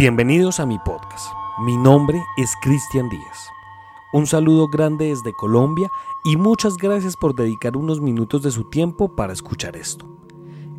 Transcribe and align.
Bienvenidos 0.00 0.60
a 0.60 0.64
mi 0.64 0.78
podcast. 0.78 1.26
Mi 1.58 1.76
nombre 1.76 2.24
es 2.38 2.54
Cristian 2.62 3.10
Díaz. 3.10 3.50
Un 4.14 4.26
saludo 4.26 4.66
grande 4.66 5.08
desde 5.08 5.34
Colombia 5.34 5.90
y 6.24 6.38
muchas 6.38 6.78
gracias 6.78 7.16
por 7.18 7.34
dedicar 7.34 7.76
unos 7.76 8.00
minutos 8.00 8.42
de 8.42 8.50
su 8.50 8.70
tiempo 8.70 9.14
para 9.14 9.34
escuchar 9.34 9.76
esto. 9.76 10.08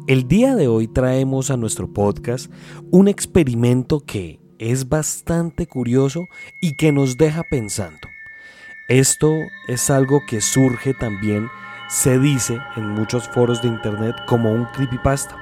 El 0.08 0.28
día 0.28 0.56
de 0.56 0.68
hoy 0.68 0.88
traemos 0.88 1.52
a 1.52 1.58
nuestro 1.58 1.88
podcast 1.88 2.52
un 2.90 3.08
experimento 3.08 4.00
que 4.00 4.40
es 4.58 4.90
bastante 4.90 5.68
curioso 5.68 6.26
y 6.60 6.76
que 6.76 6.92
nos 6.92 7.16
deja 7.16 7.44
pensando. 7.44 8.08
Esto 8.90 9.32
es 9.68 9.92
algo 9.92 10.22
que 10.28 10.42
surge 10.42 10.96
también, 10.96 11.48
se 11.90 12.18
dice 12.18 12.58
en 12.76 12.90
muchos 12.90 13.30
foros 13.30 13.62
de 13.62 13.68
internet 13.68 14.16
como 14.28 14.52
un 14.52 14.66
creepypasta, 14.74 15.38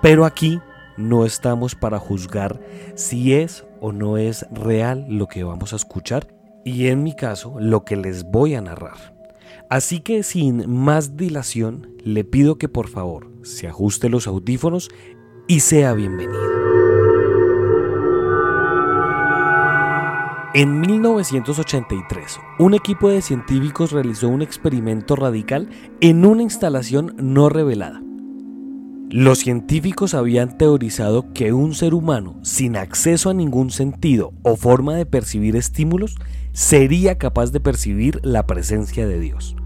pero 0.00 0.24
aquí 0.24 0.62
no 0.98 1.24
estamos 1.24 1.74
para 1.74 1.98
juzgar 1.98 2.60
si 2.94 3.32
es 3.32 3.64
o 3.80 3.92
no 3.92 4.18
es 4.18 4.46
real 4.50 5.06
lo 5.08 5.28
que 5.28 5.44
vamos 5.44 5.72
a 5.72 5.76
escuchar 5.76 6.34
y 6.64 6.88
en 6.88 7.02
mi 7.02 7.14
caso 7.14 7.54
lo 7.58 7.84
que 7.84 7.96
les 7.96 8.24
voy 8.24 8.54
a 8.54 8.60
narrar. 8.60 9.16
Así 9.70 10.00
que 10.00 10.22
sin 10.22 10.68
más 10.70 11.16
dilación 11.16 11.94
le 12.02 12.24
pido 12.24 12.58
que 12.58 12.68
por 12.68 12.88
favor 12.88 13.30
se 13.42 13.68
ajuste 13.68 14.08
los 14.08 14.26
audífonos 14.26 14.90
y 15.46 15.60
sea 15.60 15.94
bienvenido. 15.94 16.58
En 20.54 20.80
1983, 20.80 22.40
un 22.58 22.74
equipo 22.74 23.10
de 23.10 23.22
científicos 23.22 23.92
realizó 23.92 24.28
un 24.28 24.42
experimento 24.42 25.14
radical 25.14 25.68
en 26.00 26.24
una 26.24 26.42
instalación 26.42 27.14
no 27.18 27.48
revelada. 27.50 28.02
Los 29.10 29.38
científicos 29.38 30.12
habían 30.12 30.58
teorizado 30.58 31.32
que 31.32 31.54
un 31.54 31.72
ser 31.72 31.94
humano 31.94 32.38
sin 32.42 32.76
acceso 32.76 33.30
a 33.30 33.34
ningún 33.34 33.70
sentido 33.70 34.34
o 34.42 34.54
forma 34.54 34.96
de 34.96 35.06
percibir 35.06 35.56
estímulos 35.56 36.16
sería 36.52 37.16
capaz 37.16 37.50
de 37.50 37.58
percibir 37.58 38.20
la 38.22 38.46
presencia 38.46 39.08
de 39.08 39.18
Dios. 39.18 39.56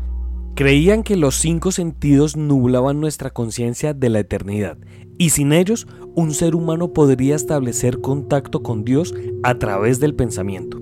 Creían 0.54 1.02
que 1.02 1.16
los 1.16 1.34
cinco 1.34 1.72
sentidos 1.72 2.36
nublaban 2.36 3.00
nuestra 3.00 3.30
conciencia 3.30 3.94
de 3.94 4.10
la 4.10 4.20
eternidad 4.20 4.78
y 5.18 5.30
sin 5.30 5.52
ellos 5.52 5.88
un 6.14 6.34
ser 6.34 6.54
humano 6.54 6.92
podría 6.92 7.34
establecer 7.34 8.00
contacto 8.00 8.62
con 8.62 8.84
Dios 8.84 9.12
a 9.42 9.58
través 9.58 9.98
del 9.98 10.14
pensamiento. 10.14 10.78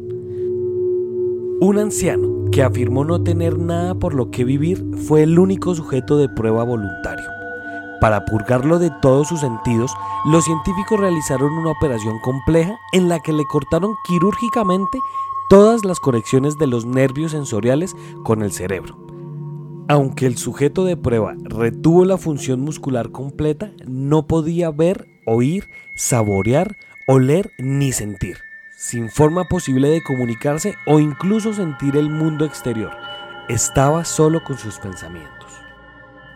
Un 1.62 1.78
anciano 1.78 2.44
que 2.52 2.62
afirmó 2.62 3.06
no 3.06 3.22
tener 3.22 3.58
nada 3.58 3.94
por 3.94 4.12
lo 4.12 4.30
que 4.30 4.44
vivir 4.44 4.84
fue 5.06 5.22
el 5.22 5.38
único 5.38 5.74
sujeto 5.74 6.18
de 6.18 6.28
prueba 6.28 6.62
voluntario. 6.62 7.39
Para 8.00 8.24
purgarlo 8.24 8.78
de 8.78 8.90
todos 9.02 9.28
sus 9.28 9.40
sentidos, 9.40 9.92
los 10.24 10.44
científicos 10.44 10.98
realizaron 10.98 11.52
una 11.52 11.70
operación 11.70 12.18
compleja 12.20 12.78
en 12.92 13.08
la 13.08 13.20
que 13.20 13.32
le 13.32 13.44
cortaron 13.44 13.94
quirúrgicamente 14.06 14.98
todas 15.50 15.84
las 15.84 16.00
conexiones 16.00 16.56
de 16.56 16.66
los 16.66 16.86
nervios 16.86 17.32
sensoriales 17.32 17.94
con 18.24 18.42
el 18.42 18.52
cerebro. 18.52 18.96
Aunque 19.88 20.26
el 20.26 20.38
sujeto 20.38 20.84
de 20.84 20.96
prueba 20.96 21.34
retuvo 21.42 22.04
la 22.04 22.16
función 22.16 22.60
muscular 22.60 23.10
completa, 23.10 23.72
no 23.86 24.26
podía 24.26 24.70
ver, 24.70 25.08
oír, 25.26 25.68
saborear, 25.96 26.76
oler 27.06 27.50
ni 27.58 27.92
sentir, 27.92 28.38
sin 28.76 29.10
forma 29.10 29.44
posible 29.44 29.88
de 29.88 30.02
comunicarse 30.02 30.74
o 30.86 31.00
incluso 31.00 31.52
sentir 31.52 31.96
el 31.96 32.08
mundo 32.08 32.44
exterior. 32.44 32.92
Estaba 33.48 34.04
solo 34.04 34.44
con 34.44 34.56
sus 34.56 34.78
pensamientos. 34.78 35.39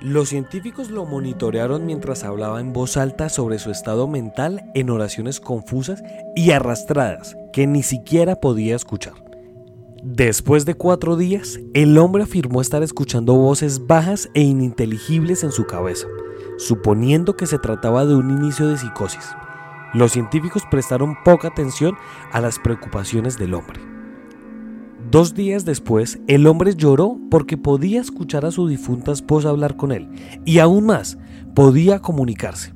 Los 0.05 0.29
científicos 0.29 0.91
lo 0.91 1.07
monitorearon 1.07 1.87
mientras 1.87 2.25
hablaba 2.25 2.61
en 2.61 2.75
voz 2.75 2.99
alta 2.99 3.31
sobre 3.31 3.59
su 3.59 3.71
estado 3.71 4.07
mental 4.07 4.71
en 4.75 4.91
oraciones 4.91 5.41
confusas 5.41 6.03
y 6.37 6.51
arrastradas 6.51 7.39
que 7.55 7.67
ni 7.67 7.83
siquiera 7.83 8.37
podía 8.37 8.77
escuchar. 8.77 9.15
Después 10.03 10.67
de 10.67 10.75
cuatro 10.75 11.17
días, 11.17 11.59
el 11.73 11.97
hombre 11.97 12.25
afirmó 12.25 12.61
estar 12.61 12.83
escuchando 12.83 13.33
voces 13.33 13.87
bajas 13.87 14.29
e 14.35 14.43
ininteligibles 14.43 15.43
en 15.43 15.53
su 15.53 15.65
cabeza, 15.65 16.07
suponiendo 16.59 17.35
que 17.35 17.47
se 17.47 17.59
trataba 17.59 18.05
de 18.05 18.15
un 18.15 18.31
inicio 18.31 18.69
de 18.69 18.77
psicosis. 18.77 19.35
Los 19.95 20.13
científicos 20.13 20.65
prestaron 20.71 21.17
poca 21.25 21.49
atención 21.49 21.97
a 22.31 22.43
las 22.43 22.59
preocupaciones 22.59 23.39
del 23.39 23.55
hombre. 23.55 23.94
Dos 25.15 25.33
días 25.33 25.65
después, 25.65 26.19
el 26.27 26.45
hombre 26.49 26.75
lloró 26.75 27.21
porque 27.31 27.57
podía 27.57 28.01
escuchar 28.01 28.45
a 28.45 28.51
su 28.51 28.67
difunta 28.67 29.13
esposa 29.13 29.49
hablar 29.49 29.77
con 29.77 29.93
él 29.93 30.09
y 30.45 30.59
aún 30.59 30.87
más, 30.87 31.19
podía 31.55 32.01
comunicarse. 32.01 32.73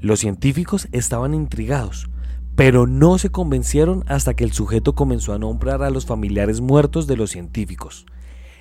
Los 0.00 0.20
científicos 0.20 0.86
estaban 0.92 1.34
intrigados, 1.34 2.08
pero 2.54 2.86
no 2.86 3.18
se 3.18 3.30
convencieron 3.30 4.04
hasta 4.06 4.34
que 4.34 4.44
el 4.44 4.52
sujeto 4.52 4.94
comenzó 4.94 5.32
a 5.32 5.40
nombrar 5.40 5.82
a 5.82 5.90
los 5.90 6.06
familiares 6.06 6.60
muertos 6.60 7.08
de 7.08 7.16
los 7.16 7.30
científicos. 7.30 8.06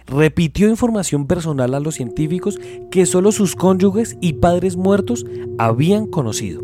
Repitió 0.07 0.67
información 0.67 1.27
personal 1.27 1.75
a 1.75 1.79
los 1.79 1.93
científicos 1.93 2.59
que 2.89 3.05
solo 3.05 3.31
sus 3.31 3.55
cónyuges 3.55 4.17
y 4.21 4.33
padres 4.33 4.75
muertos 4.75 5.27
habían 5.59 6.07
conocido. 6.07 6.63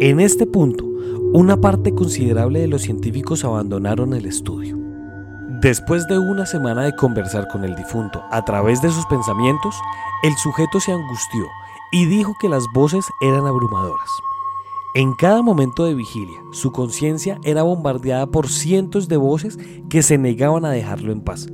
En 0.00 0.18
este 0.18 0.46
punto, 0.46 0.84
una 1.32 1.60
parte 1.60 1.94
considerable 1.94 2.58
de 2.58 2.66
los 2.66 2.82
científicos 2.82 3.44
abandonaron 3.44 4.14
el 4.14 4.26
estudio. 4.26 4.75
Después 5.66 6.06
de 6.06 6.16
una 6.16 6.46
semana 6.46 6.84
de 6.84 6.94
conversar 6.94 7.48
con 7.48 7.64
el 7.64 7.74
difunto 7.74 8.24
a 8.30 8.44
través 8.44 8.80
de 8.82 8.90
sus 8.92 9.04
pensamientos, 9.06 9.74
el 10.22 10.32
sujeto 10.36 10.78
se 10.78 10.92
angustió 10.92 11.44
y 11.90 12.06
dijo 12.06 12.36
que 12.40 12.48
las 12.48 12.62
voces 12.72 13.04
eran 13.20 13.48
abrumadoras. 13.48 14.08
En 14.94 15.12
cada 15.14 15.42
momento 15.42 15.84
de 15.84 15.94
vigilia, 15.94 16.38
su 16.52 16.70
conciencia 16.70 17.40
era 17.42 17.64
bombardeada 17.64 18.28
por 18.28 18.48
cientos 18.48 19.08
de 19.08 19.16
voces 19.16 19.58
que 19.90 20.04
se 20.04 20.18
negaban 20.18 20.64
a 20.64 20.70
dejarlo 20.70 21.10
en 21.10 21.22
paz. 21.22 21.48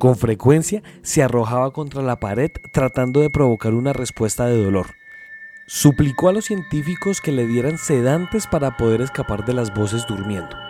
Con 0.00 0.16
frecuencia 0.16 0.82
se 1.02 1.22
arrojaba 1.22 1.70
contra 1.70 2.02
la 2.02 2.16
pared 2.16 2.50
tratando 2.72 3.20
de 3.20 3.30
provocar 3.30 3.74
una 3.74 3.92
respuesta 3.92 4.46
de 4.46 4.60
dolor. 4.60 4.86
Suplicó 5.68 6.30
a 6.30 6.32
los 6.32 6.46
científicos 6.46 7.20
que 7.20 7.30
le 7.30 7.46
dieran 7.46 7.78
sedantes 7.78 8.48
para 8.48 8.76
poder 8.76 9.02
escapar 9.02 9.44
de 9.44 9.54
las 9.54 9.72
voces 9.72 10.04
durmiendo. 10.08 10.65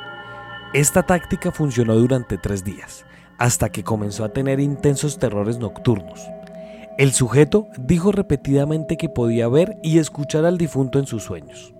Esta 0.76 1.04
táctica 1.04 1.52
funcionó 1.52 1.94
durante 1.94 2.36
tres 2.36 2.62
días, 2.62 3.06
hasta 3.38 3.70
que 3.70 3.82
comenzó 3.82 4.24
a 4.24 4.34
tener 4.34 4.60
intensos 4.60 5.18
terrores 5.18 5.56
nocturnos. 5.58 6.20
El 6.98 7.14
sujeto 7.14 7.68
dijo 7.78 8.12
repetidamente 8.12 8.98
que 8.98 9.08
podía 9.08 9.48
ver 9.48 9.78
y 9.82 10.00
escuchar 10.00 10.44
al 10.44 10.58
difunto 10.58 10.98
en 10.98 11.06
sus 11.06 11.22
sueños. 11.22 11.72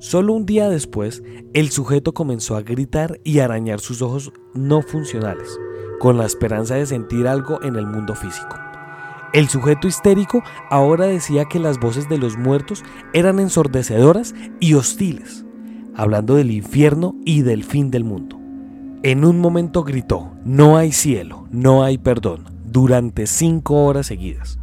Solo 0.00 0.32
un 0.32 0.44
día 0.44 0.68
después, 0.68 1.22
el 1.52 1.70
sujeto 1.70 2.12
comenzó 2.14 2.56
a 2.56 2.62
gritar 2.62 3.20
y 3.22 3.38
arañar 3.38 3.78
sus 3.78 4.02
ojos 4.02 4.32
no 4.54 4.82
funcionales, 4.82 5.56
con 6.00 6.18
la 6.18 6.26
esperanza 6.26 6.74
de 6.74 6.86
sentir 6.86 7.28
algo 7.28 7.62
en 7.62 7.76
el 7.76 7.86
mundo 7.86 8.16
físico. 8.16 8.58
El 9.32 9.48
sujeto 9.48 9.86
histérico 9.86 10.42
ahora 10.68 11.06
decía 11.06 11.44
que 11.44 11.60
las 11.60 11.78
voces 11.78 12.08
de 12.08 12.18
los 12.18 12.36
muertos 12.36 12.82
eran 13.12 13.38
ensordecedoras 13.38 14.34
y 14.58 14.74
hostiles, 14.74 15.44
hablando 15.96 16.34
del 16.34 16.50
infierno 16.50 17.14
y 17.24 17.42
del 17.42 17.64
fin 17.64 17.90
del 17.90 18.04
mundo. 18.04 18.38
En 19.02 19.24
un 19.24 19.38
momento 19.38 19.84
gritó, 19.84 20.30
no 20.44 20.76
hay 20.76 20.92
cielo, 20.92 21.46
no 21.50 21.82
hay 21.82 21.98
perdón, 21.98 22.44
durante 22.64 23.26
cinco 23.26 23.84
horas 23.84 24.06
seguidas. 24.06 24.58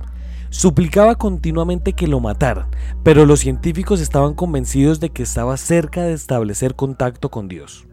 Suplicaba 0.49 1.15
continuamente 1.15 1.93
que 1.93 2.07
lo 2.07 2.19
mataran, 2.19 2.67
pero 3.03 3.25
los 3.25 3.39
científicos 3.39 4.01
estaban 4.01 4.33
convencidos 4.33 4.99
de 4.99 5.09
que 5.09 5.23
estaba 5.23 5.55
cerca 5.57 6.03
de 6.03 6.13
establecer 6.13 6.75
contacto 6.75 7.29
con 7.29 7.47
Dios. 7.47 7.87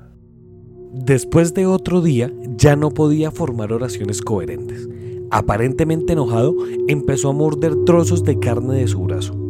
Después 0.92 1.54
de 1.54 1.66
otro 1.66 2.00
día, 2.00 2.32
ya 2.56 2.74
no 2.74 2.90
podía 2.90 3.30
formar 3.30 3.72
oraciones 3.72 4.22
coherentes. 4.22 4.88
Aparentemente 5.30 6.14
enojado, 6.14 6.56
empezó 6.88 7.28
a 7.28 7.34
morder 7.34 7.84
trozos 7.84 8.24
de 8.24 8.38
carne 8.38 8.74
de 8.74 8.88
su 8.88 9.02
brazo. 9.02 9.47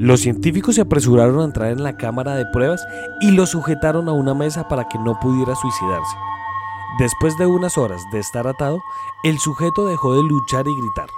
Los 0.00 0.20
científicos 0.20 0.76
se 0.76 0.80
apresuraron 0.80 1.40
a 1.40 1.44
entrar 1.44 1.72
en 1.72 1.82
la 1.82 1.98
cámara 1.98 2.34
de 2.34 2.46
pruebas 2.46 2.82
y 3.20 3.32
lo 3.32 3.44
sujetaron 3.44 4.08
a 4.08 4.12
una 4.12 4.32
mesa 4.32 4.66
para 4.66 4.88
que 4.88 4.98
no 4.98 5.20
pudiera 5.20 5.54
suicidarse. 5.54 6.16
Después 6.98 7.36
de 7.36 7.44
unas 7.44 7.76
horas 7.76 8.00
de 8.10 8.18
estar 8.18 8.46
atado, 8.46 8.80
el 9.24 9.38
sujeto 9.38 9.86
dejó 9.86 10.16
de 10.16 10.22
luchar 10.22 10.66
y 10.66 10.74
gritar. 10.74 11.10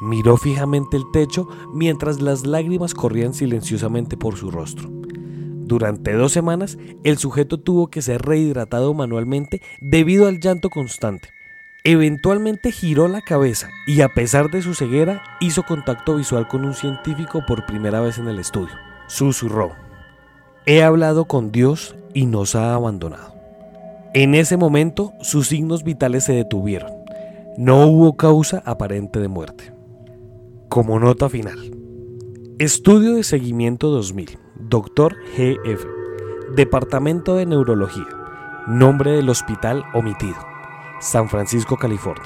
Miró 0.00 0.38
fijamente 0.38 0.96
el 0.96 1.04
techo 1.12 1.46
mientras 1.74 2.22
las 2.22 2.46
lágrimas 2.46 2.94
corrían 2.94 3.34
silenciosamente 3.34 4.16
por 4.16 4.36
su 4.36 4.50
rostro. 4.50 4.88
Durante 4.90 6.14
dos 6.14 6.32
semanas, 6.32 6.78
el 7.02 7.18
sujeto 7.18 7.60
tuvo 7.60 7.88
que 7.88 8.00
ser 8.00 8.22
rehidratado 8.22 8.94
manualmente 8.94 9.60
debido 9.82 10.28
al 10.28 10.40
llanto 10.40 10.70
constante. 10.70 11.28
Eventualmente 11.86 12.72
giró 12.72 13.08
la 13.08 13.20
cabeza 13.20 13.68
y 13.86 14.00
a 14.00 14.08
pesar 14.08 14.50
de 14.50 14.62
su 14.62 14.72
ceguera 14.72 15.22
hizo 15.38 15.64
contacto 15.64 16.16
visual 16.16 16.48
con 16.48 16.64
un 16.64 16.72
científico 16.72 17.44
por 17.46 17.66
primera 17.66 18.00
vez 18.00 18.16
en 18.16 18.26
el 18.26 18.38
estudio. 18.38 18.74
Susurró, 19.06 19.72
he 20.64 20.82
hablado 20.82 21.26
con 21.26 21.52
Dios 21.52 21.94
y 22.14 22.24
nos 22.24 22.54
ha 22.54 22.72
abandonado. 22.72 23.34
En 24.14 24.34
ese 24.34 24.56
momento 24.56 25.12
sus 25.20 25.48
signos 25.48 25.84
vitales 25.84 26.24
se 26.24 26.32
detuvieron. 26.32 26.90
No 27.58 27.86
hubo 27.86 28.16
causa 28.16 28.62
aparente 28.64 29.20
de 29.20 29.28
muerte. 29.28 29.74
Como 30.70 30.98
nota 30.98 31.28
final. 31.28 31.70
Estudio 32.58 33.16
de 33.16 33.24
seguimiento 33.24 33.90
2000. 33.90 34.38
Doctor 34.54 35.16
GF. 35.36 35.84
Departamento 36.56 37.36
de 37.36 37.44
Neurología. 37.44 38.08
Nombre 38.66 39.10
del 39.10 39.28
hospital 39.28 39.84
omitido. 39.92 40.53
San 41.04 41.28
Francisco, 41.28 41.76
California. 41.76 42.24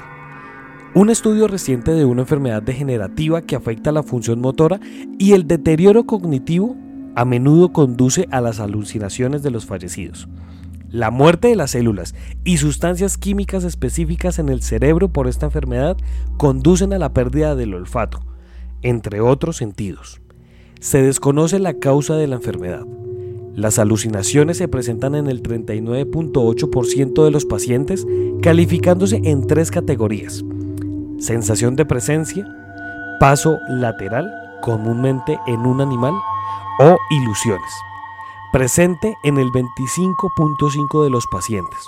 Un 0.95 1.09
estudio 1.09 1.49
reciente 1.49 1.91
de 1.91 2.05
una 2.05 2.21
enfermedad 2.21 2.63
degenerativa 2.63 3.41
que 3.41 3.57
afecta 3.57 3.91
la 3.91 4.03
función 4.03 4.39
motora 4.39 4.79
y 5.19 5.33
el 5.33 5.47
deterioro 5.47 6.05
cognitivo 6.05 6.77
a 7.13 7.25
menudo 7.25 7.73
conduce 7.73 8.29
a 8.31 8.39
las 8.39 8.61
alucinaciones 8.61 9.43
de 9.43 9.51
los 9.51 9.65
fallecidos. 9.65 10.29
La 10.89 11.11
muerte 11.11 11.49
de 11.49 11.57
las 11.57 11.71
células 11.71 12.15
y 12.45 12.57
sustancias 12.57 13.17
químicas 13.17 13.65
específicas 13.65 14.39
en 14.39 14.47
el 14.47 14.61
cerebro 14.61 15.09
por 15.09 15.27
esta 15.27 15.47
enfermedad 15.47 15.97
conducen 16.37 16.93
a 16.93 16.99
la 16.99 17.13
pérdida 17.13 17.55
del 17.55 17.73
olfato, 17.73 18.21
entre 18.81 19.19
otros 19.19 19.57
sentidos. 19.57 20.21
Se 20.79 21.01
desconoce 21.01 21.59
la 21.59 21.73
causa 21.73 22.15
de 22.15 22.27
la 22.27 22.37
enfermedad. 22.37 22.85
Las 23.55 23.79
alucinaciones 23.79 24.57
se 24.57 24.67
presentan 24.67 25.15
en 25.15 25.27
el 25.27 25.43
39.8% 25.43 27.23
de 27.23 27.31
los 27.31 27.45
pacientes, 27.45 28.05
calificándose 28.41 29.21
en 29.23 29.47
tres 29.47 29.71
categorías. 29.71 30.43
Sensación 31.17 31.75
de 31.75 31.85
presencia, 31.85 32.47
paso 33.19 33.57
lateral, 33.69 34.31
comúnmente 34.61 35.37
en 35.47 35.59
un 35.61 35.81
animal, 35.81 36.13
o 36.79 36.97
ilusiones. 37.09 37.71
Presente 38.51 39.15
en 39.23 39.37
el 39.37 39.49
25.5% 39.49 41.03
de 41.03 41.09
los 41.09 41.25
pacientes, 41.31 41.79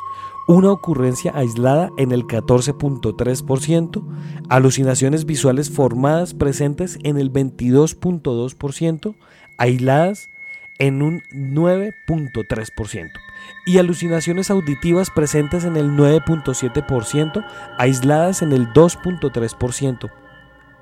una 0.47 0.71
ocurrencia 0.71 1.31
aislada 1.33 1.91
en 1.97 2.11
el 2.11 2.27
14.3%, 2.27 4.03
alucinaciones 4.49 5.25
visuales 5.25 5.71
formadas 5.71 6.33
presentes 6.33 6.99
en 7.03 7.17
el 7.17 7.31
22.2%, 7.31 9.15
aisladas 9.57 10.31
en 10.81 11.04
un 11.04 11.22
9.3%, 11.31 13.12
y 13.68 13.78
alucinaciones 13.78 14.50
auditivas 14.50 15.12
presentes 15.12 15.63
en 15.63 15.78
el 15.78 15.92
9.7%, 15.92 17.45
aisladas 17.78 18.42
en 18.42 18.51
el 18.51 18.68
2.3%. 18.74 20.12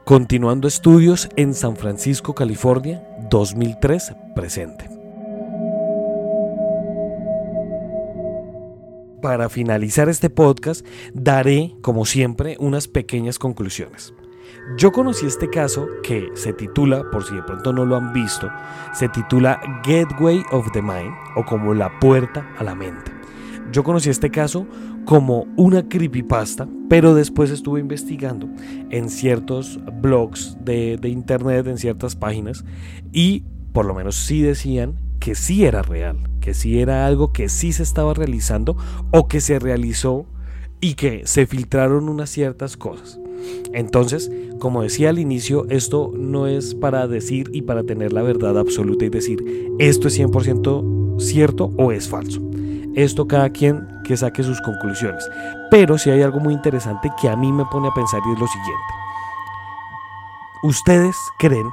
Continuando 0.05 0.69
estudios 0.69 1.27
en 1.35 1.53
San 1.53 1.75
Francisco, 1.75 2.33
California, 2.33 3.03
2003 3.29 4.15
presente. 4.35 4.89
Para 9.21 9.49
finalizar 9.49 10.07
este 10.07 10.29
podcast, 10.29 10.87
daré, 11.13 11.75
como 11.81 12.05
siempre, 12.05 12.55
unas 12.61 12.87
pequeñas 12.87 13.37
conclusiones. 13.37 14.13
Yo 14.77 14.91
conocí 14.91 15.25
este 15.25 15.49
caso 15.49 15.87
que 16.03 16.29
se 16.35 16.53
titula, 16.53 17.03
por 17.11 17.23
si 17.23 17.35
de 17.35 17.43
pronto 17.43 17.73
no 17.73 17.85
lo 17.85 17.95
han 17.95 18.13
visto, 18.13 18.49
se 18.93 19.09
titula 19.09 19.59
Gateway 19.83 20.43
of 20.51 20.71
the 20.71 20.81
Mind 20.81 21.13
o 21.35 21.43
como 21.43 21.73
la 21.73 21.99
puerta 21.99 22.47
a 22.57 22.63
la 22.63 22.75
mente. 22.75 23.11
Yo 23.71 23.83
conocí 23.83 24.09
este 24.09 24.31
caso 24.31 24.67
como 25.05 25.47
una 25.55 25.87
creepypasta, 25.87 26.67
pero 26.87 27.15
después 27.15 27.51
estuve 27.51 27.79
investigando 27.79 28.47
en 28.89 29.09
ciertos 29.09 29.79
blogs 30.01 30.57
de, 30.61 30.97
de 30.97 31.09
internet, 31.09 31.67
en 31.67 31.77
ciertas 31.77 32.15
páginas, 32.15 32.63
y 33.11 33.43
por 33.73 33.85
lo 33.85 33.93
menos 33.93 34.15
sí 34.15 34.41
decían 34.41 34.95
que 35.19 35.35
sí 35.35 35.65
era 35.65 35.81
real, 35.81 36.29
que 36.41 36.53
sí 36.53 36.79
era 36.79 37.05
algo 37.05 37.31
que 37.33 37.49
sí 37.49 37.73
se 37.73 37.83
estaba 37.83 38.13
realizando 38.13 38.77
o 39.11 39.27
que 39.27 39.41
se 39.41 39.59
realizó 39.59 40.25
y 40.81 40.93
que 40.93 41.25
se 41.25 41.45
filtraron 41.45 42.09
unas 42.09 42.29
ciertas 42.29 42.77
cosas. 42.77 43.19
Entonces, 43.73 44.31
como 44.59 44.81
decía 44.81 45.09
al 45.09 45.19
inicio, 45.19 45.65
esto 45.69 46.11
no 46.15 46.47
es 46.47 46.75
para 46.75 47.07
decir 47.07 47.49
y 47.53 47.61
para 47.61 47.83
tener 47.83 48.13
la 48.13 48.21
verdad 48.21 48.57
absoluta 48.57 49.05
y 49.05 49.09
decir 49.09 49.43
esto 49.79 50.07
es 50.07 50.19
100% 50.19 51.19
cierto 51.19 51.71
o 51.77 51.91
es 51.91 52.07
falso. 52.07 52.41
Esto 52.95 53.27
cada 53.27 53.49
quien 53.51 53.87
que 54.03 54.17
saque 54.17 54.43
sus 54.43 54.59
conclusiones. 54.61 55.29
Pero 55.69 55.97
si 55.97 56.09
hay 56.09 56.21
algo 56.21 56.39
muy 56.39 56.53
interesante 56.53 57.09
que 57.21 57.29
a 57.29 57.35
mí 57.35 57.51
me 57.51 57.65
pone 57.65 57.87
a 57.87 57.93
pensar 57.93 58.19
y 58.27 58.33
es 58.33 58.39
lo 58.39 58.47
siguiente. 58.47 58.93
¿Ustedes 60.63 61.15
creen 61.37 61.67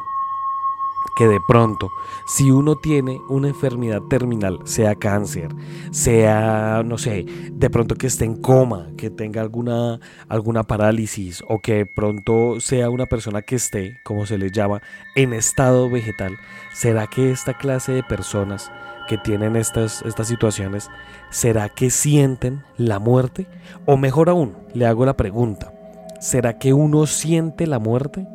que 1.16 1.26
de 1.26 1.40
pronto, 1.40 1.90
si 2.26 2.50
uno 2.50 2.76
tiene 2.76 3.22
una 3.28 3.48
enfermedad 3.48 4.02
terminal, 4.02 4.60
sea 4.64 4.94
cáncer, 4.94 5.48
sea, 5.90 6.82
no 6.84 6.98
sé, 6.98 7.24
de 7.50 7.70
pronto 7.70 7.94
que 7.94 8.06
esté 8.06 8.26
en 8.26 8.36
coma, 8.36 8.90
que 8.98 9.08
tenga 9.08 9.40
alguna, 9.40 9.98
alguna 10.28 10.62
parálisis 10.64 11.42
o 11.48 11.58
que 11.58 11.74
de 11.74 11.86
pronto 11.86 12.60
sea 12.60 12.90
una 12.90 13.06
persona 13.06 13.40
que 13.40 13.56
esté, 13.56 13.98
como 14.04 14.26
se 14.26 14.36
le 14.36 14.50
llama, 14.50 14.82
en 15.14 15.32
estado 15.32 15.88
vegetal, 15.88 16.36
¿será 16.74 17.06
que 17.06 17.30
esta 17.30 17.54
clase 17.54 17.92
de 17.92 18.02
personas 18.02 18.70
que 19.08 19.16
tienen 19.16 19.56
estas, 19.56 20.02
estas 20.02 20.28
situaciones, 20.28 20.90
¿será 21.30 21.70
que 21.70 21.90
sienten 21.90 22.62
la 22.76 22.98
muerte? 22.98 23.46
O 23.86 23.96
mejor 23.96 24.28
aún, 24.28 24.54
le 24.74 24.84
hago 24.84 25.06
la 25.06 25.16
pregunta, 25.16 25.72
¿será 26.20 26.58
que 26.58 26.74
uno 26.74 27.06
siente 27.06 27.66
la 27.66 27.78
muerte? 27.78 28.26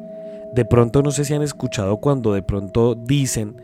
De 0.53 0.65
pronto 0.65 1.01
no 1.01 1.11
sé 1.11 1.25
si 1.25 1.33
han 1.33 1.41
escuchado 1.41 1.97
cuando 1.97 2.33
de 2.33 2.43
pronto 2.43 2.95
dicen, 2.95 3.55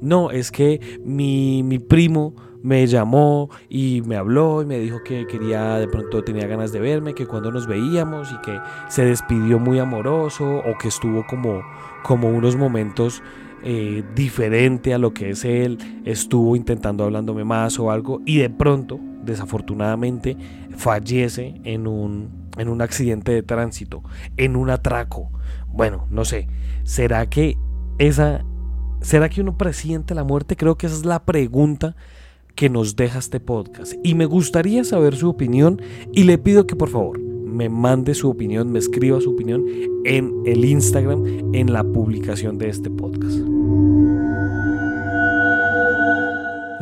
no, 0.00 0.30
es 0.30 0.50
que 0.50 0.98
mi, 1.04 1.62
mi 1.62 1.78
primo 1.78 2.34
me 2.64 2.86
llamó 2.86 3.50
y 3.68 4.02
me 4.06 4.16
habló 4.16 4.62
y 4.62 4.64
me 4.64 4.78
dijo 4.78 5.02
que 5.04 5.26
quería, 5.26 5.74
de 5.74 5.86
pronto 5.86 6.24
tenía 6.24 6.46
ganas 6.46 6.72
de 6.72 6.80
verme, 6.80 7.14
que 7.14 7.26
cuando 7.26 7.52
nos 7.52 7.66
veíamos 7.66 8.32
y 8.32 8.38
que 8.38 8.58
se 8.88 9.04
despidió 9.04 9.58
muy 9.58 9.78
amoroso 9.78 10.62
o 10.64 10.78
que 10.78 10.88
estuvo 10.88 11.26
como, 11.26 11.62
como 12.02 12.30
unos 12.30 12.56
momentos 12.56 13.22
eh, 13.62 14.02
diferente 14.14 14.94
a 14.94 14.98
lo 14.98 15.12
que 15.12 15.30
es 15.30 15.44
él, 15.44 15.76
estuvo 16.06 16.56
intentando 16.56 17.04
hablándome 17.04 17.44
más 17.44 17.78
o 17.78 17.90
algo 17.90 18.22
y 18.24 18.38
de 18.38 18.48
pronto, 18.48 18.98
desafortunadamente, 19.22 20.38
fallece 20.74 21.60
en 21.64 21.86
un, 21.86 22.43
en 22.56 22.68
un 22.68 22.82
accidente 22.82 23.32
de 23.32 23.42
tránsito, 23.42 24.02
en 24.36 24.56
un 24.56 24.70
atraco 24.70 25.30
bueno, 25.74 26.06
no 26.08 26.24
sé. 26.24 26.46
¿Será 26.84 27.28
que 27.28 27.58
esa 27.98 28.44
será 29.00 29.28
que 29.28 29.40
uno 29.40 29.58
presiente 29.58 30.14
la 30.14 30.22
muerte? 30.22 30.56
Creo 30.56 30.76
que 30.76 30.86
esa 30.86 30.94
es 30.96 31.04
la 31.04 31.24
pregunta 31.24 31.96
que 32.54 32.70
nos 32.70 32.94
deja 32.94 33.18
este 33.18 33.40
podcast 33.40 33.94
y 34.04 34.14
me 34.14 34.26
gustaría 34.26 34.84
saber 34.84 35.16
su 35.16 35.28
opinión 35.28 35.82
y 36.12 36.22
le 36.22 36.38
pido 36.38 36.68
que 36.68 36.76
por 36.76 36.88
favor 36.88 37.18
me 37.18 37.68
mande 37.68 38.14
su 38.14 38.30
opinión, 38.30 38.70
me 38.70 38.78
escriba 38.78 39.20
su 39.20 39.32
opinión 39.32 39.64
en 40.04 40.32
el 40.46 40.64
Instagram 40.64 41.24
en 41.52 41.72
la 41.72 41.82
publicación 41.82 42.56
de 42.56 42.68
este 42.68 42.90
podcast. 42.90 43.40